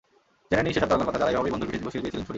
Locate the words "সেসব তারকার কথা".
0.75-1.17